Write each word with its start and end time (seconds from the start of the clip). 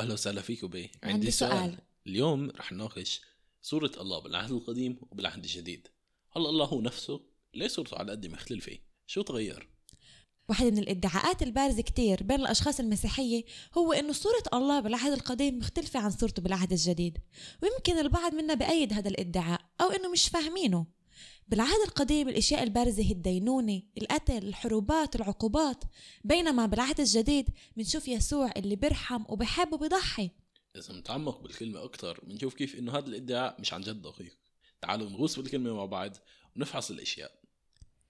واهلا 0.00 0.12
وسهلا 0.12 0.40
فيكم 0.40 0.66
بي 0.66 0.82
عندي, 0.82 1.14
عندي 1.14 1.30
سؤال. 1.30 1.50
سؤال. 1.50 1.78
اليوم 2.06 2.50
رح 2.50 2.72
نناقش 2.72 3.20
صورة 3.62 3.92
الله 4.00 4.18
بالعهد 4.18 4.50
القديم 4.50 4.98
وبالعهد 5.10 5.44
الجديد 5.44 5.88
هل 6.36 6.46
الله 6.46 6.64
هو 6.64 6.80
نفسه؟ 6.80 7.20
ليه 7.54 7.68
صورته 7.68 7.96
على 7.98 8.12
قد 8.12 8.26
مختلفة؟ 8.26 8.78
شو 9.06 9.22
تغير؟ 9.22 9.68
واحدة 10.48 10.70
من 10.70 10.78
الإدعاءات 10.78 11.42
البارزة 11.42 11.82
كتير 11.82 12.22
بين 12.22 12.40
الأشخاص 12.40 12.80
المسيحية 12.80 13.44
هو 13.78 13.92
إنه 13.92 14.12
صورة 14.12 14.42
الله 14.54 14.80
بالعهد 14.80 15.12
القديم 15.12 15.58
مختلفة 15.58 16.00
عن 16.00 16.10
صورته 16.10 16.42
بالعهد 16.42 16.72
الجديد 16.72 17.18
ويمكن 17.62 17.98
البعض 17.98 18.34
منا 18.34 18.54
بأيد 18.54 18.92
هذا 18.92 19.08
الإدعاء 19.08 19.60
أو 19.80 19.90
إنه 19.90 20.10
مش 20.10 20.28
فاهمينه 20.28 20.86
بالعهد 21.48 21.80
القديم 21.86 22.28
الأشياء 22.28 22.62
البارزة 22.62 23.02
هي 23.02 23.12
الدينونة 23.12 23.82
القتل 23.98 24.48
الحروبات 24.48 25.16
العقوبات. 25.16 25.84
بينما 26.24 26.66
بالعهد 26.66 27.00
الجديد 27.00 27.50
بنشوف 27.76 28.08
يسوع 28.08 28.52
اللي 28.56 28.76
بيرحم 28.76 29.24
وبحب 29.28 29.72
وبيضحي. 29.72 30.30
إذا 30.76 30.94
نتعمق 30.94 31.40
بالكلمة 31.42 31.84
أكتر 31.84 32.20
بنشوف 32.22 32.54
كيف 32.54 32.74
إنه 32.74 32.98
هذا 32.98 33.06
الإدعاء 33.06 33.60
مش 33.60 33.72
عن 33.72 33.80
جد 33.80 34.02
دقيق. 34.02 34.38
تعالوا 34.80 35.10
نغوص 35.10 35.38
بالكلمة 35.38 35.74
مع 35.74 35.84
بعض 35.84 36.16
ونفحص 36.56 36.90
الأشياء. 36.90 37.32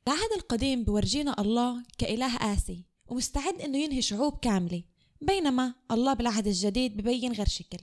العهد 0.08 0.32
القديم 0.36 0.84
بورجينا 0.84 1.40
الله 1.40 1.82
كإله 1.98 2.36
قاسي 2.36 2.84
ومستعد 3.06 3.60
إنه 3.60 3.78
ينهي 3.78 4.02
شعوب 4.02 4.38
كاملة. 4.38 4.82
بينما 5.20 5.74
الله 5.90 6.14
بالعهد 6.14 6.46
الجديد 6.46 6.96
ببين 6.96 7.32
غير 7.32 7.48
شكل. 7.48 7.78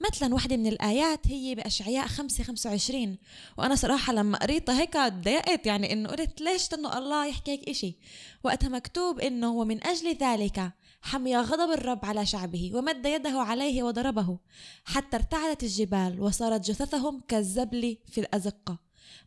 مثلا 0.00 0.34
واحدة 0.34 0.56
من 0.56 0.66
الآيات 0.66 1.26
هي 1.26 1.54
بأشعياء 1.54 2.06
5 2.06 2.44
25 2.44 3.18
وأنا 3.58 3.74
صراحة 3.74 4.12
لما 4.12 4.38
قريتها 4.38 4.80
هيك 4.80 4.96
ضايقت 4.96 5.66
يعني 5.66 5.92
إنه 5.92 6.08
قلت 6.08 6.40
ليش 6.40 6.74
إنه 6.74 6.98
الله 6.98 7.26
يحكي 7.26 7.50
هيك 7.50 7.68
إشي؟ 7.68 7.96
وقتها 8.44 8.68
مكتوب 8.68 9.20
إنه 9.20 9.52
ومن 9.52 9.86
أجل 9.86 10.16
ذلك 10.16 10.72
حمي 11.02 11.36
غضب 11.36 11.72
الرب 11.72 12.04
على 12.04 12.26
شعبه 12.26 12.70
ومد 12.74 13.06
يده 13.06 13.40
عليه 13.40 13.82
وضربه 13.82 14.38
حتى 14.84 15.16
ارتعدت 15.16 15.62
الجبال 15.62 16.20
وصارت 16.20 16.70
جثثهم 16.70 17.20
كالزبل 17.28 17.96
في 18.06 18.20
الأزقة. 18.20 18.78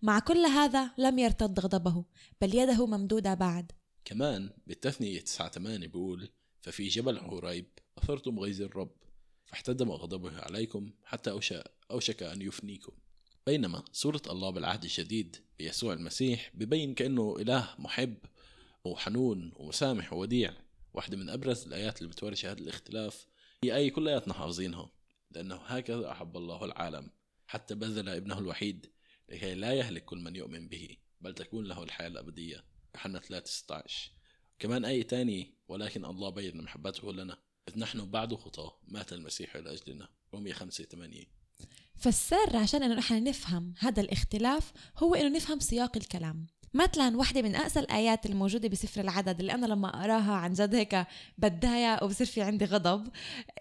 مع 0.01 0.19
كل 0.19 0.45
هذا 0.45 0.91
لم 0.97 1.19
يرتد 1.19 1.59
غضبه 1.59 2.05
بل 2.41 2.55
يده 2.55 2.85
ممدودة 2.85 3.33
بعد. 3.33 3.71
كمان 4.05 4.49
بالتثنية 4.67 5.19
9 5.19 5.49
8 5.49 5.87
بيقول 5.87 6.29
ففي 6.61 6.87
جبل 6.87 7.19
حوريب 7.19 7.65
أثرتم 7.97 8.39
غيظ 8.39 8.61
الرب 8.61 9.02
فاحتدم 9.53 9.91
غضبه 9.91 10.41
عليكم 10.41 10.91
حتى 11.03 11.31
أوشك, 11.91 12.23
أن 12.23 12.41
يفنيكم. 12.41 12.91
بينما 13.45 13.83
صورة 13.91 14.21
الله 14.29 14.49
بالعهد 14.49 14.83
الجديد 14.83 15.37
بيسوع 15.59 15.93
المسيح 15.93 16.51
ببين 16.53 16.93
كأنه 16.93 17.35
إله 17.39 17.75
محب 17.79 18.17
وحنون 18.83 19.51
ومسامح 19.55 20.13
ووديع 20.13 20.53
واحدة 20.93 21.17
من 21.17 21.29
أبرز 21.29 21.67
الآيات 21.67 21.97
اللي 21.97 22.09
بتورجي 22.09 22.47
هذا 22.47 22.59
الاختلاف 22.59 23.27
هي 23.63 23.75
آية 23.75 23.91
كلياتنا 23.91 24.33
حافظينها 24.33 24.91
لأنه 25.31 25.55
هكذا 25.55 26.11
أحب 26.11 26.37
الله 26.37 26.65
العالم 26.65 27.09
حتى 27.47 27.75
بذل 27.75 28.09
ابنه 28.09 28.39
الوحيد 28.39 28.91
لكي 29.29 29.55
لا 29.55 29.73
يهلك 29.73 30.05
كل 30.05 30.19
من 30.19 30.35
يؤمن 30.35 30.67
به 30.67 30.97
بل 31.21 31.33
تكون 31.33 31.65
له 31.65 31.83
الحياة 31.83 32.07
الأبدية. 32.07 32.65
يوحنا 32.95 33.19
3 33.19 33.47
16 33.47 34.11
كمان 34.59 34.85
آية 34.85 35.03
تانية 35.03 35.53
ولكن 35.67 36.05
الله 36.05 36.29
بين 36.29 36.61
محبته 36.61 37.13
لنا. 37.13 37.37
إذ 37.67 37.79
نحن 37.79 38.05
بعد 38.05 38.33
خطاة 38.33 38.73
مات 38.87 39.13
المسيح 39.13 39.55
لأجلنا. 39.55 40.07
رومية 40.33 40.53
5 40.53 40.83
8 40.83 41.23
فالسر 41.95 42.57
عشان 42.57 42.83
إنه 42.83 42.95
نحن 42.95 43.23
نفهم 43.23 43.73
هذا 43.79 44.01
الاختلاف 44.01 44.73
هو 44.97 45.15
إنه 45.15 45.35
نفهم 45.35 45.59
سياق 45.59 45.97
الكلام. 45.97 46.47
مثلا 46.73 47.17
واحدة 47.17 47.41
من 47.41 47.55
أقسى 47.55 47.79
الآيات 47.79 48.25
الموجودة 48.25 48.69
بسفر 48.69 49.01
العدد 49.01 49.39
اللي 49.39 49.51
أنا 49.53 49.65
لما 49.65 49.87
أقراها 49.99 50.33
عن 50.33 50.53
جد 50.53 50.75
هيك 50.75 51.07
بتضايق 51.37 52.03
وبصير 52.03 52.27
في 52.27 52.41
عندي 52.41 52.65
غضب 52.65 53.07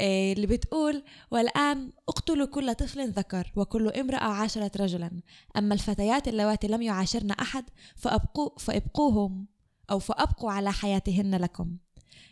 إيه 0.00 0.32
اللي 0.32 0.46
بتقول 0.46 1.02
والآن 1.30 1.92
اقتلوا 2.08 2.46
كل 2.46 2.74
طفل 2.74 3.10
ذكر 3.10 3.52
وكل 3.56 3.88
امرأة 3.88 4.24
عاشرت 4.24 4.76
رجلا. 4.76 5.20
أما 5.56 5.74
الفتيات 5.74 6.28
اللواتي 6.28 6.66
لم 6.66 6.82
يعاشرن 6.82 7.30
أحد 7.30 7.64
فأبقوا 7.96 8.58
فأبقوهم 8.58 9.46
أو 9.91 9.98
فأبقوا 9.98 10.50
على 10.50 10.72
حياتهن 10.72 11.34
لكم. 11.34 11.76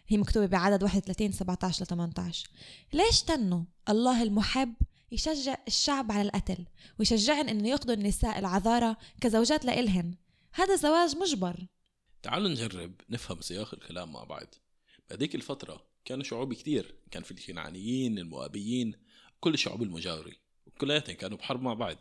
هي 0.06 0.16
مكتوبة 0.16 0.46
بعدد 0.46 0.82
31 0.82 1.32
17 1.32 1.84
ل 1.84 1.86
18 1.86 2.48
ليش 2.92 3.22
تنوا 3.22 3.64
الله 3.88 4.22
المحب 4.22 4.74
يشجع 5.12 5.56
الشعب 5.68 6.12
على 6.12 6.22
القتل 6.22 6.66
ويشجعن 6.98 7.48
إنه 7.48 7.68
ياخذوا 7.68 7.94
النساء 7.94 8.38
العذارى 8.38 8.96
كزوجات 9.20 9.64
لإلهن؟ 9.64 10.14
هذا 10.52 10.76
زواج 10.76 11.16
مجبر. 11.16 11.66
تعالوا 12.22 12.48
نجرب 12.48 13.00
نفهم 13.10 13.40
سياق 13.40 13.74
الكلام 13.74 14.12
مع 14.12 14.24
بعض. 14.24 14.54
بهذيك 15.10 15.34
الفترة 15.34 15.86
كانوا 16.04 16.24
شعوب 16.24 16.54
كتير 16.54 16.94
كان 17.10 17.22
في 17.22 17.30
الكنعانيين 17.30 18.18
المؤابيين 18.18 18.94
كل 19.40 19.54
الشعوب 19.54 19.82
المجاورة 19.82 20.32
وكلياتهم 20.66 21.16
كانوا 21.16 21.38
بحرب 21.38 21.62
مع 21.62 21.74
بعض. 21.74 21.96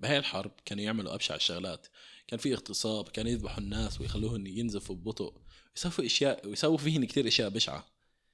بهاي 0.00 0.18
الحرب 0.18 0.52
كانوا 0.64 0.84
يعملوا 0.84 1.14
أبشع 1.14 1.34
الشغلات. 1.34 1.86
كان 2.26 2.38
في 2.38 2.54
اغتصاب 2.54 3.08
كانوا 3.08 3.30
يذبحوا 3.30 3.58
الناس 3.58 4.00
ويخلوهم 4.00 4.46
ينزفوا 4.46 4.96
ببطء. 4.96 5.34
يسووا 5.76 6.06
إشياء 6.06 6.48
ويسووا 6.48 6.76
فيهن 6.76 7.04
كتير 7.04 7.28
إشياء 7.28 7.48
بشعة. 7.48 7.86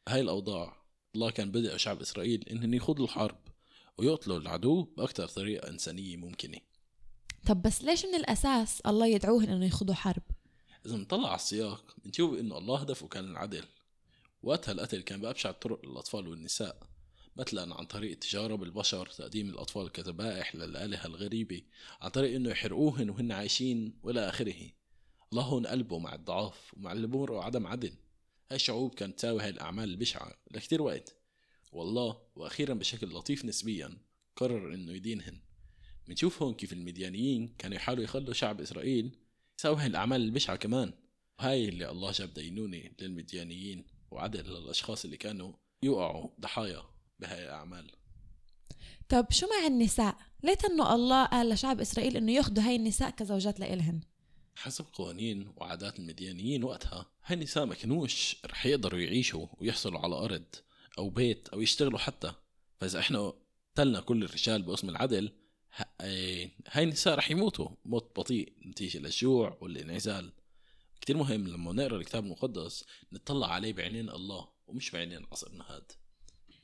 هاي 0.08 0.20
الأوضاع 0.20 0.76
الله 1.14 1.30
كان 1.30 1.50
بدأ 1.50 1.76
شعب 1.76 2.00
إسرائيل 2.00 2.48
انهم 2.48 2.74
يخوضوا 2.74 3.04
الحرب 3.04 3.38
ويقتلوا 3.98 4.38
العدو 4.38 4.82
باكثر 4.82 5.28
طريقة 5.28 5.68
إنسانية 5.68 6.16
ممكنة. 6.16 6.58
طب 7.46 7.62
بس 7.62 7.84
ليش 7.84 8.04
من 8.04 8.14
الأساس 8.14 8.80
الله 8.80 9.06
يدعوهن 9.06 9.48
إنه 9.48 9.66
يخوضوا 9.66 9.94
حرب؟ 9.94 10.22
إذا 10.86 10.96
نطلع 10.96 11.28
على 11.28 11.36
السياق 11.36 11.96
بنشوف 12.04 12.38
إنه 12.38 12.58
الله 12.58 12.80
هدفه 12.80 13.08
كان 13.08 13.24
العدل. 13.24 13.64
وقتها 14.42 14.72
القتل 14.72 15.02
كان 15.02 15.20
بأبشع 15.20 15.50
الطرق 15.50 15.86
للأطفال 15.86 16.28
والنساء 16.28 16.88
مثلا 17.36 17.74
عن 17.74 17.86
طريق 17.86 18.10
التجارة 18.10 18.54
بالبشر 18.54 19.06
تقديم 19.06 19.48
الأطفال 19.48 19.92
كذبائح 19.92 20.54
للآلهة 20.54 21.06
الغريبة 21.06 21.62
عن 22.00 22.10
طريق 22.10 22.34
إنه 22.34 22.50
يحرقوهن 22.50 23.10
وهن 23.10 23.32
عايشين 23.32 23.98
وإلى 24.02 24.28
آخره. 24.28 24.70
الله 25.32 25.42
هون 25.42 25.66
قلبه 25.66 25.98
مع 25.98 26.14
الضعاف 26.14 26.74
ومع 26.76 26.92
اللي 26.92 27.06
بمرقوا 27.06 27.42
عدم 27.42 27.66
عدل. 27.66 27.92
هاي 28.50 28.56
الشعوب 28.56 28.94
كانت 28.94 29.18
تساوي 29.18 29.42
هاي 29.42 29.48
الأعمال 29.48 29.90
البشعة 29.90 30.34
لكتير 30.50 30.82
وقت. 30.82 31.16
والله 31.72 32.20
وأخيرا 32.36 32.74
بشكل 32.74 33.06
لطيف 33.14 33.44
نسبيا 33.44 33.98
قرر 34.36 34.74
إنه 34.74 34.92
يدينهن. 34.92 35.40
بنشوف 36.06 36.42
هون 36.42 36.54
كيف 36.54 36.72
المديانيين 36.72 37.54
كانوا 37.58 37.76
يحاولوا 37.76 38.04
يخلوا 38.04 38.34
شعب 38.34 38.60
إسرائيل 38.60 39.18
يساوي 39.58 39.76
هاي 39.76 39.86
الأعمال 39.86 40.20
البشعة 40.20 40.56
كمان. 40.56 40.92
وهاي 41.38 41.68
اللي 41.68 41.90
الله 41.90 42.12
جاب 42.12 42.34
دينونة 42.34 42.82
للمديانيين 43.00 43.86
وعدل 44.10 44.44
للأشخاص 44.44 45.04
اللي 45.04 45.16
كانوا 45.16 45.52
يوقعوا 45.82 46.30
ضحايا 46.40 46.82
بهاي 47.18 47.44
الأعمال. 47.44 47.90
طب 49.08 49.26
شو 49.30 49.46
مع 49.46 49.66
النساء؟ 49.66 50.16
ليه 50.42 50.58
انه 50.70 50.94
الله 50.94 51.24
قال 51.24 51.48
لشعب 51.48 51.80
إسرائيل 51.80 52.16
إنه 52.16 52.32
ياخذوا 52.32 52.64
هاي 52.64 52.76
النساء 52.76 53.10
كزوجات 53.10 53.60
لإلهن. 53.60 54.00
حسب 54.58 54.84
قوانين 54.92 55.52
وعادات 55.56 55.98
المديانيين 55.98 56.64
وقتها 56.64 57.06
هاي 57.24 57.34
النساء 57.36 57.64
ما 57.64 57.74
كانوش 57.74 58.36
رح 58.46 58.66
يقدروا 58.66 59.00
يعيشوا 59.00 59.46
ويحصلوا 59.60 60.00
على 60.00 60.14
أرض 60.14 60.44
أو 60.98 61.10
بيت 61.10 61.48
أو 61.48 61.60
يشتغلوا 61.60 61.98
حتى. 61.98 62.32
فإذا 62.80 62.98
إحنا 62.98 63.32
قتلنا 63.74 64.00
كل 64.00 64.24
الرجال 64.24 64.62
باسم 64.62 64.88
العدل 64.88 65.32
إيه، 66.00 66.50
هاي 66.70 66.84
النساء 66.84 67.14
رح 67.14 67.30
يموتوا. 67.30 67.68
موت 67.84 68.18
بطيء 68.20 68.52
نتيجة 68.66 68.98
للجوع 68.98 69.58
والانعزال. 69.60 70.32
كتير 71.00 71.16
مهم 71.16 71.48
لما 71.48 71.72
نقرأ 71.72 71.96
الكتاب 71.96 72.24
المقدس 72.24 72.84
نطلع 73.12 73.52
عليه 73.52 73.72
بعينين 73.72 74.10
الله 74.10 74.48
ومش 74.66 74.90
بعينين 74.90 75.26
عصرنا 75.32 75.64
هاد. 75.68 75.92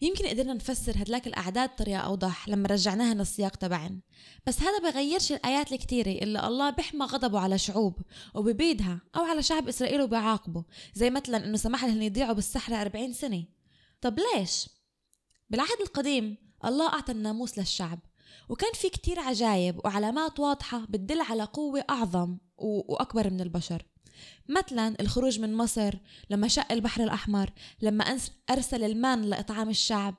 يمكن 0.01 0.27
قدرنا 0.27 0.55
نفسر 0.55 0.93
هدلاك 0.97 1.27
الأعداد 1.27 1.71
بطريقة 1.71 2.01
أوضح 2.01 2.49
لما 2.49 2.69
رجعناها 2.69 3.15
للسياق 3.15 3.57
تبعن. 3.57 4.01
بس 4.47 4.61
هذا 4.61 4.91
بغيرش 4.91 5.33
الآيات 5.33 5.73
الكتيرة 5.73 6.11
اللي 6.11 6.47
الله 6.47 6.71
بيحمى 6.71 7.07
غضبه 7.07 7.41
على 7.41 7.59
شعوب 7.59 7.99
وببيدها 8.35 9.01
أو 9.17 9.23
على 9.23 9.43
شعب 9.43 9.69
إسرائيل 9.69 10.03
وبيعاقبه 10.03 10.65
زي 10.95 11.11
مثلا 11.11 11.45
إنه 11.45 11.57
سمح 11.57 11.85
لهم 11.85 12.03
يضيعوا 12.03 12.33
بالصحراء 12.33 12.81
40 12.83 13.13
سنة. 13.13 13.45
طب 14.01 14.19
ليش؟ 14.19 14.69
بالعهد 15.51 15.81
القديم 15.81 16.37
الله 16.65 16.89
أعطى 16.89 17.13
الناموس 17.13 17.59
للشعب 17.59 17.99
وكان 18.49 18.73
في 18.73 18.89
كتير 18.89 19.21
عجايب 19.21 19.85
وعلامات 19.85 20.41
واضحة 20.41 20.85
بتدل 20.89 21.21
على 21.21 21.45
قوة 21.45 21.85
أعظم 21.91 22.39
وأكبر 22.57 23.31
من 23.31 23.41
البشر. 23.41 23.83
مثلا 24.49 24.97
الخروج 25.01 25.41
من 25.41 25.55
مصر 25.55 25.95
لما 26.31 26.49
شق 26.49 26.73
البحر 26.73 27.05
الأحمر 27.05 27.51
لما 27.83 28.19
أرسل 28.51 28.85
المان 28.85 29.23
لإطعام 29.23 29.71
الشعب. 29.71 30.15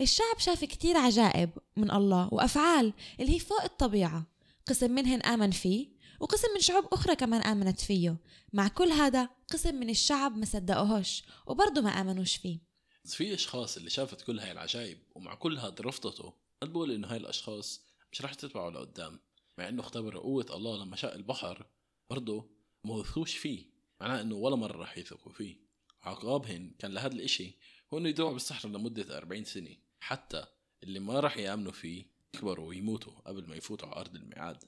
الشعب 0.00 0.38
شاف 0.38 0.64
كتير 0.64 0.96
عجائب 0.96 1.50
من 1.76 1.90
الله 1.90 2.28
وأفعال 2.34 2.92
اللي 3.20 3.34
هي 3.34 3.38
فوق 3.38 3.62
الطبيعة. 3.62 4.26
قسم 4.66 4.90
منهن 4.90 5.22
آمن 5.22 5.50
فيه 5.50 5.88
وقسم 6.20 6.48
من 6.54 6.60
شعوب 6.60 6.84
أخرى 6.92 7.16
كمان 7.16 7.42
آمنت 7.42 7.80
فيه. 7.80 8.16
مع 8.52 8.68
كل 8.68 8.88
هذا 8.88 9.28
قسم 9.52 9.74
من 9.74 9.90
الشعب 9.90 10.36
ما 10.36 10.44
صدقوهوش 10.44 11.22
وبرضه 11.46 11.80
ما 11.80 11.90
آمنوش 11.90 12.36
فيه. 12.36 12.58
بس 13.04 13.14
في 13.14 13.34
أشخاص 13.34 13.76
اللي 13.76 13.90
شافت 13.90 14.20
كل 14.20 14.38
هاي 14.38 14.52
العجائب 14.52 14.98
ومع 15.14 15.34
كل 15.34 15.58
هاد 15.58 15.80
رفضته 15.80 16.32
أنا 16.62 16.70
بقول 16.70 16.92
إنه 16.92 17.08
هاي 17.08 17.16
الأشخاص 17.16 17.80
مش 18.12 18.22
رح 18.22 18.34
تتبعوا 18.34 18.70
لقدام. 18.70 19.20
مع 19.58 19.68
إنه 19.68 19.80
اختبروا 19.80 20.22
قوة 20.22 20.46
الله 20.50 20.84
لما 20.84 20.96
شق 20.96 21.14
البحر 21.14 21.66
برضه 22.10 22.50
ما 22.84 22.94
وثقوش 22.94 23.36
فيه. 23.36 23.66
معناه 24.00 24.20
إنه 24.20 24.34
ولا 24.34 24.56
مرة 24.56 24.82
رح 24.82 24.98
يثقوا 24.98 25.32
فيه. 25.32 25.56
عقابهن 26.02 26.74
كان 26.78 26.92
لهذا 26.92 27.14
الإشي 27.14 27.58
هو 27.94 27.98
إنه 27.98 28.08
يدوعوا 28.08 28.32
بالصحراء 28.32 28.72
لمدة 28.72 29.18
40 29.18 29.44
سنة. 29.44 29.76
حتى 30.00 30.46
اللي 30.82 31.00
ما 31.00 31.20
راح 31.20 31.36
يآمنوا 31.36 31.72
فيه 31.72 32.06
يكبروا 32.34 32.68
ويموتوا 32.68 33.12
قبل 33.12 33.48
ما 33.48 33.56
يفوتوا 33.56 33.88
على 33.88 34.00
أرض 34.00 34.14
الميعاد. 34.14 34.64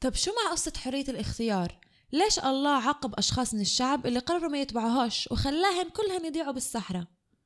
طب 0.00 0.14
شو 0.14 0.30
مع 0.30 0.52
قصة 0.52 0.72
حرية 0.76 1.04
الاختيار؟ 1.08 1.80
ليش 2.12 2.38
الله 2.38 2.70
عاقب 2.70 3.14
أشخاص 3.14 3.54
من 3.54 3.60
الشعب 3.60 4.06
اللي 4.06 4.18
قرروا 4.18 4.50
ما 4.50 4.60
يتبعوهاش 4.60 5.28
وخلاهم 5.30 5.88
كلهم 5.88 6.24
يضيعوا 6.24 6.52
بالصحراء؟ 6.52 7.04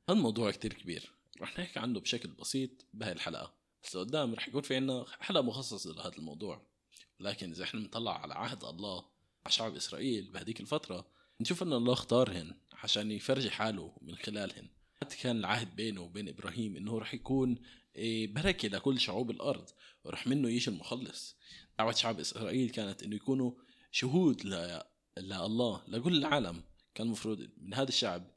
هذا 0.09 0.17
الموضوع 0.17 0.51
كتير 0.51 0.73
كبير. 0.73 1.13
رح 1.41 1.59
نحكي 1.59 1.79
عنه 1.79 1.99
بشكل 1.99 2.29
بسيط 2.29 2.85
بهاي 2.93 3.11
الحلقة. 3.11 3.53
بس 3.83 3.95
لقدام 3.95 4.33
رح 4.33 4.47
يكون 4.47 4.61
في 4.61 4.75
عنا 4.75 5.05
حلقة 5.19 5.41
مخصصة 5.41 5.93
لهذا 5.93 6.17
الموضوع. 6.17 6.67
لكن 7.19 7.51
إذا 7.51 7.63
إحنا 7.63 7.79
بنطلع 7.79 8.21
على 8.21 8.33
عهد 8.33 8.63
الله 8.63 9.05
مع 9.47 9.51
شعب 9.51 9.75
إسرائيل 9.75 10.31
بهديك 10.31 10.59
الفترة. 10.61 11.07
نشوف 11.41 11.63
أن 11.63 11.73
الله 11.73 11.93
اختارهن 11.93 12.53
عشان 12.73 13.11
يفرجي 13.11 13.51
حاله 13.51 13.97
من 14.01 14.15
خلالهن 14.15 14.69
حتى 15.01 15.17
كان 15.17 15.37
العهد 15.37 15.75
بينه 15.75 16.01
وبين 16.01 16.29
إبراهيم 16.29 16.75
إنه 16.75 16.99
رح 16.99 17.13
يكون 17.13 17.55
إيه، 17.95 18.33
بركة 18.33 18.67
لكل 18.67 18.99
شعوب 18.99 19.31
الأرض 19.31 19.69
ورح 20.03 20.27
منه 20.27 20.49
يجي 20.49 20.71
المخلص. 20.71 21.37
دعوة 21.79 21.91
شعب 21.91 22.19
إسرائيل 22.19 22.69
كانت 22.69 23.03
إنه 23.03 23.15
يكونوا 23.15 23.51
شهود 23.91 24.45
ل... 24.45 24.81
لله 25.17 25.83
لكل 25.87 26.17
العالم. 26.17 26.63
كان 26.95 27.07
المفروض 27.07 27.49
من 27.57 27.73
هذا 27.73 27.89
الشعب 27.89 28.31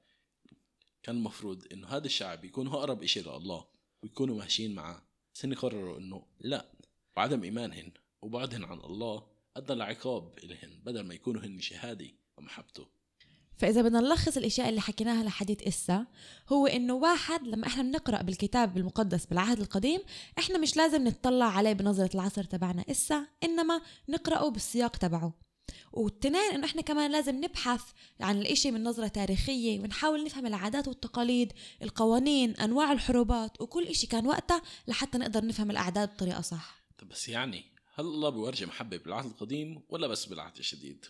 كان 1.02 1.16
المفروض 1.16 1.72
إنه 1.72 1.88
هذا 1.88 2.06
الشعب 2.06 2.44
يكون 2.44 2.66
هو 2.66 2.78
أقرب 2.78 3.02
إشي 3.02 3.20
لله 3.20 3.66
ويكونوا 4.02 4.38
ماشيين 4.38 4.74
معه 4.74 5.08
بس 5.34 5.44
هن 5.44 5.54
قرروا 5.54 5.98
إنه 5.98 6.26
لا 6.40 6.72
وعدم 7.16 7.42
إيمانهن 7.42 7.92
وبعدهن 8.22 8.64
عن 8.64 8.78
الله. 8.78 9.29
أدى 9.56 9.74
لعقاب 9.74 10.38
إلهن 10.44 10.80
بدل 10.84 11.00
ما 11.00 11.14
يكونوا 11.14 11.42
هن 11.42 11.60
شهادة 11.60 12.10
ومحبته. 12.38 12.86
فإذا 13.56 13.82
بدنا 13.82 14.00
نلخص 14.00 14.36
الأشياء 14.36 14.68
اللي 14.68 14.80
حكيناها 14.80 15.24
لحديث 15.24 15.62
إسا 15.62 16.06
هو 16.48 16.66
إنه 16.66 16.94
واحد 16.94 17.46
لما 17.46 17.66
إحنا 17.66 17.82
بنقرأ 17.82 18.22
بالكتاب 18.22 18.76
المقدس 18.76 19.26
بالعهد 19.26 19.60
القديم 19.60 20.00
إحنا 20.38 20.58
مش 20.58 20.76
لازم 20.76 21.08
نتطلع 21.08 21.46
عليه 21.46 21.72
بنظرة 21.72 22.10
العصر 22.14 22.44
تبعنا 22.44 22.84
إسا 22.90 23.26
إنما 23.44 23.80
نقرأه 24.08 24.48
بالسياق 24.48 24.96
تبعه. 24.96 25.32
والتنين 25.92 26.52
إنه 26.54 26.64
إحنا 26.66 26.82
كمان 26.82 27.10
لازم 27.10 27.44
نبحث 27.44 27.82
عن 28.20 28.38
الإشي 28.38 28.70
من 28.70 28.84
نظرة 28.84 29.08
تاريخية 29.08 29.80
ونحاول 29.80 30.24
نفهم 30.24 30.46
العادات 30.46 30.88
والتقاليد 30.88 31.52
القوانين 31.82 32.56
أنواع 32.56 32.92
الحروبات 32.92 33.60
وكل 33.60 33.86
إشي 33.86 34.06
كان 34.06 34.26
وقتها 34.26 34.62
لحتى 34.88 35.18
نقدر 35.18 35.46
نفهم 35.46 35.70
الأعداد 35.70 36.08
بطريقة 36.08 36.40
صح. 36.40 36.82
طب 36.98 37.08
بس 37.08 37.28
يعني 37.28 37.64
هل 38.00 38.06
الله 38.06 38.30
بيورجي 38.30 38.66
محبة 38.66 38.96
بالعهد 38.96 39.24
القديم 39.24 39.82
ولا 39.88 40.06
بس 40.06 40.26
بالعهد 40.26 40.56
الجديد؟ 40.56 41.06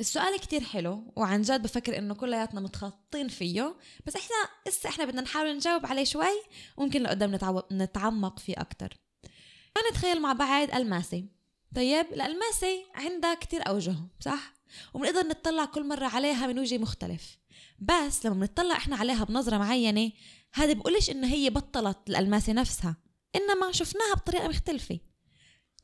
السؤال 0.00 0.40
كتير 0.40 0.60
حلو 0.60 1.12
وعن 1.16 1.42
جد 1.42 1.62
بفكر 1.62 1.98
إنه 1.98 2.14
كلياتنا 2.14 2.60
متخطين 2.60 3.28
فيه 3.28 3.76
بس 4.06 4.16
إحنا 4.16 4.36
لسه 4.68 4.88
إحنا 4.88 5.04
بدنا 5.04 5.22
نحاول 5.22 5.56
نجاوب 5.56 5.86
عليه 5.86 6.04
شوي 6.04 6.42
وممكن 6.76 7.02
لقدام. 7.02 7.38
نتعمق 7.72 8.38
فيه 8.38 8.54
أكتر 8.58 8.96
نتخيل 9.90 10.22
مع 10.22 10.32
بعض 10.32 10.74
الماسي 10.74 11.24
طيب 11.74 12.06
الالماسي 12.12 12.84
عندها 12.94 13.34
كتير 13.34 13.68
أوجه 13.68 13.94
صح 14.20 14.54
وبنقدر 14.94 15.26
نطلع 15.26 15.64
كل 15.64 15.88
مرة 15.88 16.06
عليها 16.06 16.46
من 16.46 16.58
وجه 16.58 16.78
مختلف 16.78 17.38
بس 17.78 18.26
لما 18.26 18.34
بنطلع 18.34 18.76
إحنا 18.76 18.96
عليها 18.96 19.24
بنظرة 19.24 19.58
معينة 19.58 20.12
هذا 20.52 20.72
بقولش 20.72 21.10
إنه 21.10 21.26
هي 21.26 21.50
بطلت 21.50 21.98
الألماسة 22.08 22.52
نفسها 22.52 22.96
إنما 23.36 23.72
شفناها 23.72 24.14
بطريقة 24.14 24.48
مختلفة 24.48 25.00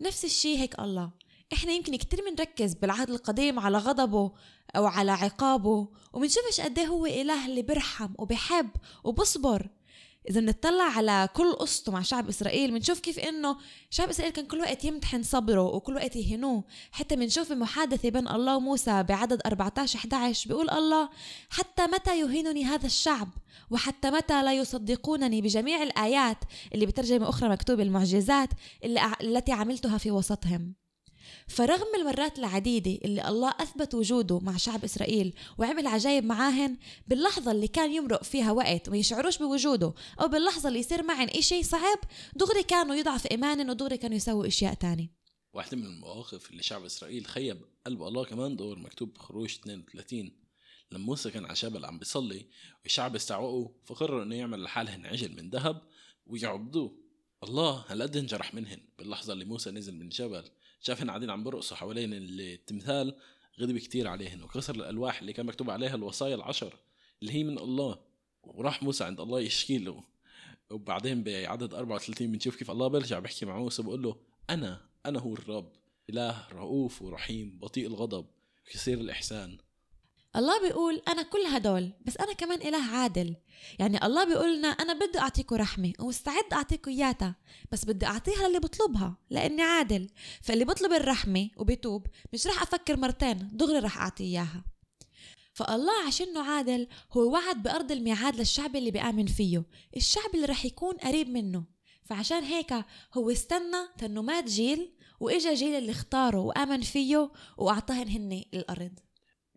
نفس 0.01 0.25
الشي 0.25 0.59
هيك 0.59 0.79
الله. 0.79 1.11
إحنا 1.53 1.73
يمكن 1.73 1.97
كتير 1.97 2.21
بنركز 2.31 2.75
بالعهد 2.75 3.11
القديم 3.11 3.59
على 3.59 3.79
غضبه 3.79 4.33
أو 4.77 4.87
على 4.87 5.13
عقابه 5.13 5.89
ومنشوفش 6.13 6.61
قد 6.61 6.79
إيه 6.79 6.87
هو 6.87 7.07
إله 7.07 7.47
اللي 7.47 7.63
بيرحم 7.63 8.09
وبيحب 8.19 8.71
وبصبر 9.05 9.69
إذا 10.31 10.41
بنطلع 10.41 10.85
على 10.85 11.29
كل 11.35 11.53
قصته 11.53 11.93
مع 11.93 12.03
شعب 12.03 12.29
إسرائيل 12.29 12.71
بنشوف 12.71 13.01
كيف 13.01 13.19
إنه 13.19 13.57
شعب 13.91 14.09
إسرائيل 14.09 14.33
كان 14.33 14.47
كل 14.47 14.61
وقت 14.61 14.85
يمتحن 14.85 15.23
صبره 15.23 15.63
وكل 15.63 15.95
وقت 15.95 16.17
يهنوه. 16.17 16.65
حتى 16.93 17.17
بنشوف 17.17 17.53
المحادثة 17.53 18.09
بين 18.09 18.29
الله 18.29 18.57
وموسى 18.57 19.03
بعدد 19.03 19.41
14 19.47 19.99
11 19.99 20.49
بيقول 20.49 20.71
الله 20.71 21.09
حتى 21.51 21.87
متى 21.87 22.21
يهينني 22.21 22.65
هذا 22.65 22.87
الشعب؟ 22.87 23.29
وحتى 23.71 24.11
متى 24.11 24.43
لا 24.43 24.53
يصدقونني 24.53 25.43
بجميع 25.43 25.83
الآيات 25.83 26.39
اللي 26.75 26.87
بترجمة 26.87 27.29
أخرى 27.29 27.49
مكتوب 27.49 27.81
المعجزات 27.81 28.49
اللي 28.85 29.13
التي 29.21 29.53
عملتها 29.53 29.99
في 29.99 30.11
وسطهم؟ 30.11 30.84
فرغم 31.49 31.87
المرات 32.01 32.39
العديدة 32.39 32.99
اللي 33.05 33.29
الله 33.29 33.55
أثبت 33.61 33.95
وجوده 33.95 34.41
مع 34.41 34.57
شعب 34.57 34.85
إسرائيل 34.85 35.35
وعمل 35.59 35.87
عجائب 35.87 36.25
معاهن 36.25 36.77
باللحظة 37.09 37.53
اللي 37.53 37.69
كان 37.69 37.93
يمرق 37.93 38.25
فيها 38.25 38.53
وقت 38.53 38.89
وما 38.89 38.97
يشعروش 38.97 39.39
بوجوده 39.39 39.95
أو 40.21 40.29
باللحظة 40.29 40.69
اللي 40.69 40.81
يصير 40.81 41.03
معن 41.03 41.29
إشي 41.29 41.63
صعب 41.63 41.99
دغري 42.37 42.63
كانوا 42.63 42.95
يضعف 42.95 43.27
إيمانا 43.31 43.71
ودغري 43.71 43.97
كانوا 43.97 44.17
يسووا 44.17 44.47
أشياء 44.47 44.75
تانية. 44.75 45.11
واحدة 45.53 45.77
من 45.77 45.87
المواقف 45.87 46.51
اللي 46.51 46.63
شعب 46.63 46.85
إسرائيل 46.85 47.27
خيب 47.27 47.61
قلب 47.87 48.03
الله 48.03 48.25
كمان 48.25 48.57
دور 48.57 48.79
مكتوب 48.79 49.15
بخروج 49.15 49.59
32 49.61 50.31
لما 50.93 51.05
موسى 51.05 51.31
كان 51.31 51.45
على 51.45 51.55
جبل 51.55 51.85
عم 51.85 51.99
بيصلي 51.99 52.47
والشعب 52.83 53.15
استعوقوا 53.15 53.69
فقرروا 53.85 54.23
إنه 54.23 54.35
يعمل 54.35 54.63
لحالهن 54.63 55.07
عجل 55.07 55.37
من 55.37 55.51
ذهب 55.51 55.83
ويعبدوه. 56.27 57.04
الله 57.45 57.85
هالقد 57.89 58.17
انجرح 58.17 58.55
منهن 58.55 58.81
باللحظة 58.99 59.33
اللي 59.33 59.45
موسى 59.45 59.71
نزل 59.71 59.95
من 59.95 60.03
الجبل 60.03 60.45
شافهن 60.81 61.09
قاعدين 61.11 61.31
عم 61.31 61.45
برقصوا 61.45 61.77
حوالين 61.77 62.11
التمثال 62.13 63.17
غضب 63.61 63.79
كتير 63.79 64.09
عليهن 64.09 64.43
وكسر 64.43 64.75
الألواح 64.75 65.21
اللي 65.21 65.33
كان 65.33 65.47
مكتوب 65.47 65.71
عليها 65.71 65.95
الوصايا 65.95 66.35
العشر 66.35 66.79
اللي 67.23 67.33
هي 67.33 67.45
من 67.45 67.59
الله. 67.59 67.99
وراح 68.43 68.83
موسى 68.83 69.05
عند 69.05 69.21
الله 69.21 69.41
يشكي 69.41 69.79
له. 69.79 70.05
وبعدين 70.71 71.23
بعدد 71.23 71.75
34 71.75 72.33
بنشوف 72.33 72.57
كيف 72.57 72.71
الله 72.71 72.89
برجع 72.89 73.19
بيحكي 73.19 73.47
مع 73.47 73.59
موسى 73.59 73.83
بقول 73.83 74.03
له 74.03 74.17
أنا 74.51 74.81
أنا 75.07 75.19
هو 75.19 75.35
الرب 75.35 75.73
إله 76.11 76.49
رؤوف 76.53 77.03
ورحيم 77.03 77.59
بطيء 77.59 77.87
الغضب 77.87 78.27
كثير 78.67 79.01
الإحسان. 79.01 79.59
الله 80.37 80.61
بيقول 80.61 81.03
أنا 81.09 81.23
كل 81.23 81.47
هدول 81.47 81.93
بس 82.05 82.17
أنا 82.17 82.33
كمان 82.33 82.63
إله 82.63 82.83
عادل. 82.97 83.37
يعني 83.79 84.07
الله 84.07 84.25
بيقول 84.25 84.59
لنا 84.59 84.69
أنا 84.69 84.93
بدي 84.93 85.19
أعطيكم 85.19 85.57
رحمة 85.57 85.93
ومستعد 85.99 86.45
أعطيكم 86.53 86.91
إياها 86.91 87.37
بس 87.73 87.85
بدي 87.85 88.07
أعطيها 88.07 88.49
للي 88.49 88.59
بطلبها 88.59 89.17
لأني 89.31 89.63
عادل. 89.63 90.11
فاللي 90.43 90.65
بطلب 90.65 90.93
الرحمة 90.93 91.51
وبيتوب 91.57 92.07
مش 92.33 92.47
رح 92.47 92.63
أفكر 92.63 92.97
مرتين 92.97 93.51
دغري 93.53 93.79
رح 93.79 93.99
أعطيه 93.99 94.25
إياها. 94.25 94.65
فالله 95.53 95.93
عشانه 96.07 96.43
عادل 96.43 96.89
هو 97.13 97.33
وعد 97.33 97.63
بأرض 97.63 97.93
الميعاد 97.93 98.37
للشعب 98.37 98.77
اللي 98.77 98.91
بيآمن 98.91 99.27
فيه 99.27 99.65
الشعب 99.97 100.35
اللي 100.35 100.47
رح 100.47 100.65
يكون 100.65 100.95
قريب 100.97 101.29
منه. 101.29 101.65
فعشان 102.05 102.45
هيك 102.45 102.75
هو 103.15 103.31
استنى 103.31 103.89
تنه 103.99 104.23
مات 104.23 104.45
جيل 104.45 104.93
وإجا 105.21 105.55
جيل 105.55 105.75
اللي 105.75 105.91
اختاره 105.91 106.39
وآمن 106.39 106.81
فيه 106.81 107.31
وأعطاهن 107.59 108.09
هن 108.09 108.43
الأرض 108.55 108.99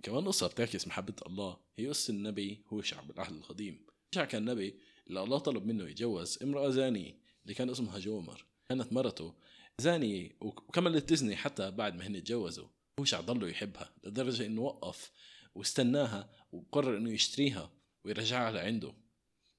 كمان 0.03 0.27
قصة 0.27 0.47
بتعكس 0.47 0.87
محبة 0.87 1.15
الله 1.27 1.57
هي 1.79 1.87
قصة 1.87 2.11
النبي 2.11 2.63
هو 2.67 2.81
شعب 2.81 3.11
العهد 3.11 3.33
القديم. 3.33 3.85
شع 4.15 4.25
كان 4.25 4.45
نبي 4.45 4.79
اللي 5.07 5.23
الله 5.23 5.37
طلب 5.37 5.65
منه 5.65 5.89
يتجوز 5.89 6.39
امرأة 6.43 6.69
زانية 6.69 7.19
اللي 7.43 7.53
كان 7.53 7.69
اسمها 7.69 7.99
جومر. 7.99 8.45
كانت 8.69 8.93
مرته 8.93 9.33
زانية 9.81 10.37
وكملت 10.41 11.09
تزني 11.09 11.35
حتى 11.35 11.71
بعد 11.71 11.95
ما 11.95 12.07
هن 12.07 12.23
تجوزوا 12.23 12.67
هوشع 12.99 13.21
ضله 13.21 13.47
يحبها 13.47 13.93
لدرجة 14.03 14.45
إنه 14.45 14.61
وقف 14.61 15.11
واستناها 15.55 16.29
وقرر 16.51 16.97
إنه 16.97 17.11
يشتريها 17.11 17.71
ويرجعها 18.05 18.51
لعنده 18.51 18.93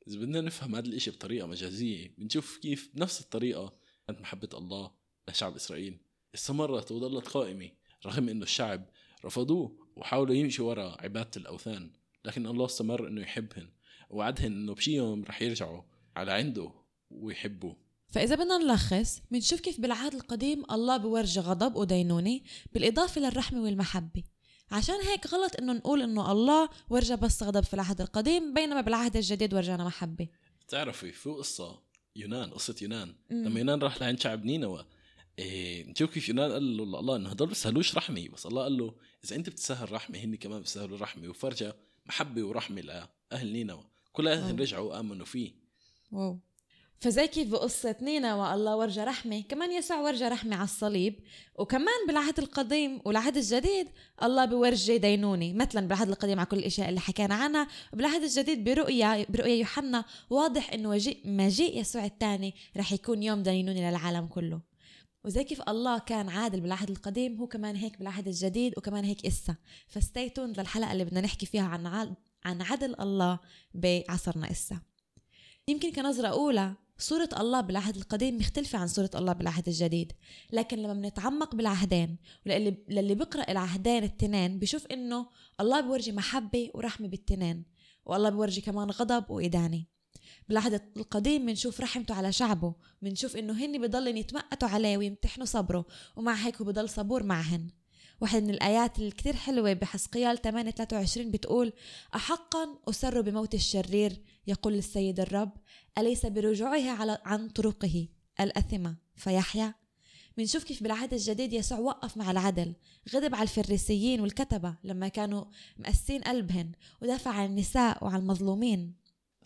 إذا 0.08 0.18
بدنا 0.18 0.40
نفهم 0.40 0.74
هذا 0.74 0.86
الإشي 0.86 1.10
بطريقة 1.10 1.46
مجازية 1.46 2.14
بنشوف 2.18 2.58
كيف 2.58 2.90
بنفس 2.94 3.20
الطريقة 3.20 3.72
كانت 4.06 4.20
محبة 4.20 4.48
الله 4.54 4.92
لشعب 5.28 5.54
إسرائيل. 5.54 5.98
استمرت 6.34 6.92
وظلت 6.92 7.28
قائمة 7.28 7.70
رغم 8.06 8.28
إنه 8.28 8.42
الشعب 8.42 8.90
رفضوه 9.24 9.87
وحاولوا 9.98 10.34
يمشوا 10.34 10.68
ورا 10.68 10.96
عبادة 11.00 11.30
الأوثان 11.36 11.90
لكن 12.24 12.46
الله 12.46 12.66
استمر 12.66 13.08
إنه 13.08 13.20
يحبهن. 13.20 13.68
ووعدهن 14.10 14.52
إنه 14.52 14.74
بشي 14.74 14.94
يوم 14.94 15.24
رح 15.24 15.42
يرجعوا 15.42 15.82
على 16.16 16.32
عنده 16.32 16.72
ويحبوه. 17.10 17.76
فإذا 18.10 18.34
بدنا 18.34 18.58
نلخص 18.58 19.22
بنشوف 19.30 19.60
كيف 19.60 19.80
بالعهد 19.80 20.14
القديم 20.14 20.64
الله 20.70 20.96
بورجي 20.96 21.40
غضب 21.40 21.76
ودينونة 21.76 22.40
بالإضافة 22.72 23.20
للرحمة 23.20 23.62
والمحبة. 23.62 24.22
عشان 24.70 24.94
هيك 24.94 25.26
غلط 25.26 25.56
إنه 25.60 25.72
نقول 25.72 26.02
إنه 26.02 26.32
الله 26.32 26.68
ورجى 26.90 27.16
بس 27.16 27.42
غضب 27.42 27.64
في 27.64 27.74
العهد 27.74 28.00
القديم 28.00 28.54
بينما 28.54 28.80
بالعهد 28.80 29.16
الجديد 29.16 29.54
ورجانا 29.54 29.84
محبة. 29.84 30.28
بتعرفي 30.66 31.12
في 31.12 31.30
قصة 31.30 31.82
يونان 32.16 32.50
قصة 32.50 32.74
يونان. 32.82 33.14
لما 33.30 33.58
يونان 33.58 33.78
راح 33.78 34.00
لعند 34.00 34.20
شعب 34.20 34.44
نينوى 34.44 34.86
إيه 35.38 35.92
كيف 35.92 36.28
يونان 36.28 36.52
قال 36.52 36.76
له 36.76 37.00
الله 37.00 37.16
إنه 37.16 37.30
هدول 37.30 37.48
بيسهلوش 37.48 37.94
رحمه 37.94 38.28
بس 38.28 38.46
الله 38.46 38.62
قال 38.62 38.78
له 38.78 38.94
إذا 39.24 39.36
أنت 39.36 39.48
بتسهل 39.48 39.92
رحمه 39.92 40.18
هن 40.18 40.34
كمان 40.34 40.60
بيسهلوا 40.60 40.98
رحمه 40.98 41.28
وفرجة 41.28 41.76
محبة 42.06 42.44
ورحمة 42.44 42.80
لأهل 42.80 43.52
نينوى 43.52 43.84
كلهم 44.12 44.56
رجعوا 44.56 44.94
وآمنوا 44.94 45.26
فيه. 45.26 45.52
واو. 46.12 46.38
فزي 47.00 47.26
كيف 47.26 47.48
بقصة 47.48 47.96
نينا 48.02 48.34
وألله 48.34 48.76
ورجى 48.76 49.00
رحمة 49.00 49.42
كمان 49.42 49.72
يسوع 49.72 50.00
ورجى 50.00 50.24
رحمة 50.24 50.56
على 50.56 50.64
الصليب 50.64 51.20
وكمان 51.54 52.06
بالعهد 52.06 52.38
القديم 52.38 53.00
والعهد 53.04 53.36
الجديد 53.36 53.88
الله 54.22 54.44
بورجي 54.44 54.98
دينونة 54.98 55.52
مثلا 55.52 55.88
بالعهد 55.88 56.08
القديم 56.08 56.38
على 56.38 56.46
كل 56.46 56.58
الإشياء 56.58 56.88
اللي 56.88 57.00
حكينا 57.00 57.34
عنها 57.34 57.68
وبالعهد 57.92 58.22
الجديد 58.22 58.64
برؤيا 58.64 59.26
برؤيا 59.28 59.54
يوحنا 59.54 60.04
واضح 60.30 60.72
إنه 60.72 60.88
مجيء, 60.88 61.20
مجيء 61.24 61.80
يسوع 61.80 62.04
الثاني 62.04 62.54
رح 62.76 62.92
يكون 62.92 63.22
يوم 63.22 63.42
دينونة 63.42 63.90
للعالم 63.90 64.26
كله. 64.26 64.60
وزي 65.24 65.44
كيف 65.44 65.62
الله 65.68 65.98
كان 65.98 66.28
عادل 66.28 66.60
بالعهد 66.60 66.90
القديم 66.90 67.36
هو 67.36 67.46
كمان 67.46 67.76
هيك 67.76 67.98
بالعهد 67.98 68.28
الجديد 68.28 68.74
وكمان 68.76 69.04
هيك 69.04 69.26
إسا. 69.26 69.56
فستيتون 69.86 70.52
للحلقة 70.52 70.92
اللي 70.92 71.04
بدنا 71.04 71.20
نحكي 71.20 71.46
فيها 71.46 71.62
عن 71.62 71.86
عن 72.44 72.62
عدل 72.62 73.00
الله 73.00 73.38
بعصرنا 73.74 74.50
إسا. 74.50 74.80
يمكن 75.68 75.92
كنظرة 75.92 76.28
أولى 76.28 76.74
صورة 76.98 77.28
الله 77.40 77.60
بالعهد 77.60 77.96
القديم 77.96 78.36
مختلفة 78.36 78.78
عن 78.78 78.86
صورة 78.86 79.10
الله 79.14 79.32
بالعهد 79.32 79.68
الجديد. 79.68 80.12
لكن 80.52 80.78
لما 80.78 80.94
بنتعمق 80.94 81.54
بالعهدين 81.54 82.16
وللي 82.46 82.76
للي 82.88 83.14
بيقرأ 83.14 83.50
العهدين 83.50 84.04
التنين 84.04 84.58
بشوف 84.58 84.86
إنه 84.86 85.26
الله 85.60 85.80
بورجي 85.80 86.12
محبة 86.12 86.70
ورحمة 86.74 87.08
بالتنين 87.08 87.64
والله 88.06 88.30
بورجي 88.30 88.60
كمان 88.60 88.90
غضب 88.90 89.30
وإدانة. 89.30 89.97
بالعهد 90.48 90.82
القديم 90.96 91.46
بنشوف 91.46 91.80
رحمته 91.80 92.14
على 92.14 92.32
شعبه 92.32 92.74
بنشوف 93.02 93.36
إنه 93.36 93.64
هن 93.64 93.82
بضلن 93.82 94.16
يتمقتوا 94.16 94.68
عليه 94.68 94.98
ويمتحنوا 94.98 95.46
صبره 95.46 95.86
ومع 96.16 96.34
هيك 96.34 96.62
بضل 96.62 96.88
صبور 96.88 97.22
معهن. 97.22 97.68
واحد 98.20 98.42
من 98.42 98.50
الآيات 98.50 98.98
الكتير 98.98 99.36
حلوة 99.36 99.72
بحسقيال 99.72 100.42
8 100.42 100.70
23 100.70 101.30
بتقول 101.30 101.72
أحقا 102.14 102.78
أسر 102.88 103.20
بموت 103.20 103.54
الشرير؟ 103.54 104.22
يقول 104.46 104.74
السيد 104.74 105.20
الرب 105.20 105.52
أليس 105.98 106.26
برجوعه 106.26 106.90
على 106.90 107.18
عن 107.24 107.48
طرقه؟ 107.48 108.08
الأثمة. 108.40 108.96
فيحيا 109.16 109.74
بنشوف 110.36 110.64
كيف 110.64 110.82
بالعهد 110.82 111.12
الجديد 111.12 111.52
يسوع 111.52 111.78
وقف 111.78 112.16
مع 112.16 112.30
العدل 112.30 112.74
غضب 113.14 113.34
على 113.34 113.42
الفريسيين 113.42 114.20
والكتبة 114.20 114.74
لما 114.84 115.08
كانوا 115.08 115.44
مقسين 115.78 116.22
قلبهن 116.22 116.72
ودافع 117.02 117.30
عن 117.30 117.46
النساء 117.46 118.04
وعن 118.04 118.20
المظلومين. 118.20 118.94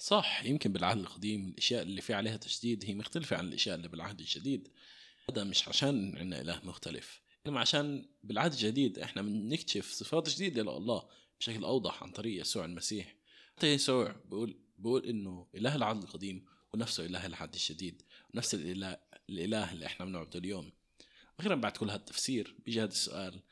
صح 0.03 0.45
يمكن 0.45 0.73
بالعهد 0.73 0.99
القديم 0.99 1.49
الأشياء 1.49 1.83
اللي 1.83 2.01
في 2.01 2.15
عليها 2.15 2.37
تشديد 2.37 2.85
هي 2.85 2.95
مختلفة 2.95 3.37
عن 3.37 3.49
الأشياء 3.49 3.77
اللي 3.77 3.89
بالعهد 3.89 4.21
الجديد. 4.21 4.69
هذا 5.31 5.45
مش 5.45 5.69
عشان 5.69 6.19
عندنا 6.19 6.41
إله 6.41 6.61
مختلف 6.65 7.21
إنما 7.47 7.61
عشان 7.61 8.09
بالعهد 8.23 8.53
الجديد 8.53 8.99
إحنا 8.99 9.23
بنكتشف 9.23 9.93
صفات 9.93 10.29
جديدة 10.29 10.63
لله 10.63 11.09
بشكل 11.41 11.65
أوضح 11.65 12.03
عن 12.03 12.11
طريق 12.11 12.41
يسوع 12.41 12.65
المسيح. 12.65 13.17
حتى 13.57 13.67
يسوع 13.67 14.17
بيقول 14.25 14.61
بيقول 14.79 15.07
إنه 15.07 15.47
إله 15.55 15.77
العهد 15.77 16.03
القديم 16.03 16.45
ونفسه 16.75 17.07
إله 17.07 17.27
العهد 17.27 17.55
الجديد 17.55 18.03
ونفس 18.35 18.55
الاله 18.55 18.99
الإله 19.31 19.73
اللي 19.73 19.87
إحنا 19.87 20.07
بنعبده 20.07 20.39
اليوم. 20.39 20.73
أخيرا 21.41 21.55
بعد 21.55 21.77
كل 21.77 21.87
هذا 21.91 21.97
التفسير 21.97 22.55
بيجي 22.65 22.83
هذا 22.83 22.93
السؤال 22.93 23.43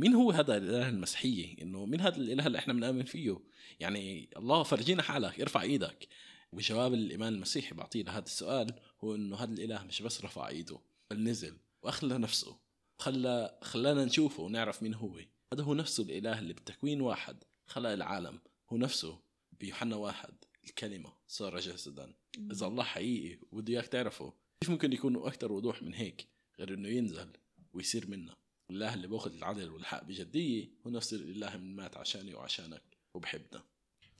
مين 0.00 0.14
هو 0.14 0.30
هذا 0.30 0.56
الإله 0.56 0.88
المسيحيه 0.88 1.62
إنه 1.62 1.86
مين 1.86 2.00
هذا 2.00 2.16
الإله 2.16 2.46
اللي 2.46 2.58
إحنا 2.58 2.72
بنآمن 2.72 3.04
فيه؟ 3.04 3.40
يعني 3.80 4.30
الله 4.36 4.62
فرجينا 4.62 5.02
حالك 5.02 5.40
ارفع 5.40 5.62
إيدك. 5.62 6.08
وجواب 6.52 6.94
الإيمان 6.94 7.34
المسيحي 7.34 7.74
بعطينا 7.74 8.16
هذا 8.18 8.24
السؤال 8.24 8.74
هو 9.04 9.14
إنه 9.14 9.36
هذا 9.36 9.52
الإله 9.52 9.84
مش 9.84 10.02
بس 10.02 10.24
رفع 10.24 10.48
إيده 10.48 10.78
بل 11.10 11.24
نزل 11.24 11.56
وأخلى 11.82 12.18
نفسه. 12.18 12.56
خلى 12.98 13.58
خلانا 13.62 14.04
نشوفه 14.04 14.42
ونعرف 14.42 14.82
مين 14.82 14.94
هو. 14.94 15.20
هذا 15.52 15.62
هو 15.62 15.74
نفسه 15.74 16.02
الإله 16.02 16.38
اللي 16.38 16.52
بتكوين 16.52 17.00
واحد 17.00 17.44
خلق 17.66 17.90
العالم. 17.90 18.38
هو 18.72 18.76
نفسه 18.76 19.18
بيوحنا 19.60 19.96
واحد 19.96 20.34
الكلمة 20.64 21.12
صار 21.26 21.58
جسدا. 21.58 22.14
إذا 22.50 22.66
الله 22.66 22.84
حقيقي 22.84 23.38
وبده 23.52 23.72
إياك 23.72 23.86
تعرفه. 23.86 24.32
كيف 24.60 24.70
ممكن 24.70 24.92
يكون 24.92 25.16
أكثر 25.16 25.52
وضوح 25.52 25.82
من 25.82 25.94
هيك؟ 25.94 26.28
غير 26.58 26.74
إنه 26.74 26.88
ينزل 26.88 27.28
ويصير 27.72 28.10
منا. 28.10 28.36
الله 28.70 28.94
اللي 28.94 29.06
بأخذ 29.06 29.34
العدل 29.34 29.70
والحق 29.70 30.04
بجدية 30.04 30.68
هو 30.86 30.90
نفس 30.90 31.14
الإله 31.14 31.54
اللي 31.54 31.74
مات 31.74 31.96
عشاني 31.96 32.34
وعشانك 32.34 32.82
وبحبنا. 33.14 33.62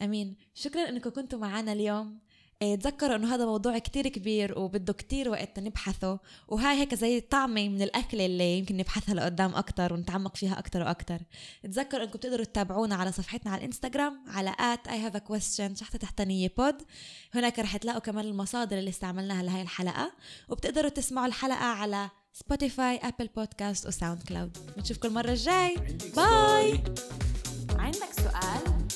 آمين. 0.02 0.36
شكرا 0.54 0.88
إنكم 0.88 1.10
كنتوا 1.10 1.38
معنا 1.38 1.72
اليوم. 1.72 2.18
إيه، 2.62 2.76
تذكروا 2.76 3.16
إنه 3.16 3.34
هذا 3.34 3.44
موضوع 3.44 3.78
كتير 3.78 4.08
كبير 4.08 4.58
وبده 4.58 4.92
كتير 4.92 5.28
وقت 5.28 5.58
نبحثه. 5.58 6.20
وهاي 6.48 6.76
هيك 6.76 6.94
زي 6.94 7.20
طعمة 7.20 7.68
من 7.68 7.82
الأكلة 7.82 8.26
اللي 8.26 8.58
يمكن 8.58 8.76
نبحثها 8.76 9.14
لقدام 9.14 9.54
أكتر 9.54 9.92
ونتعمق 9.92 10.36
فيها 10.36 10.58
أكتر 10.58 10.80
وأكتر. 10.80 11.18
تذكروا 11.62 12.04
إنكم 12.04 12.18
بتقدروا 12.18 12.44
تتابعونا 12.44 12.94
على 12.94 13.12
صفحتنا 13.12 13.52
على 13.52 13.58
الإنستغرام 13.58 14.24
على 14.26 14.52
at 14.52 14.90
I 14.90 14.94
have 14.94 15.20
a 15.20 15.32
question 15.32 15.78
شحطة 15.80 15.98
تحتانية 15.98 16.52
pod 16.58 16.82
هناك 17.34 17.58
رح 17.58 17.76
تلاقوا 17.76 18.00
كمان 18.00 18.24
المصادر 18.24 18.78
اللي 18.78 18.90
استعملناها 18.90 19.42
لهي 19.42 19.62
الحلقة. 19.62 20.12
وبتقدروا 20.48 20.90
تسمعوا 20.90 21.26
الحلقة 21.26 21.64
على 21.64 22.10
Spotify 22.32 22.96
Apple 23.02 23.28
Podcast 23.36 23.86
و 23.86 24.22
SoundCloud 24.22 24.58
بنشوفكم 24.76 25.08
المرة 25.08 25.30
الجاي 25.30 25.76
bye 26.16 26.82
عندك 27.78 28.12
سؤال 28.16 28.88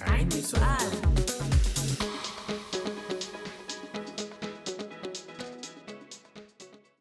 عندي 0.00 0.42
سؤال 0.42 1.13